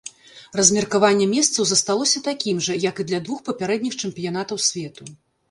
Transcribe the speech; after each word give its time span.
Размеркаванне 0.59 1.27
месцаў 1.33 1.67
засталося 1.71 2.21
такім 2.29 2.63
жа, 2.69 2.79
як 2.87 2.95
і 3.05 3.07
для 3.11 3.19
двух 3.29 3.45
папярэдніх 3.51 4.01
чэмпіянатаў 4.01 4.57
свету. 4.71 5.03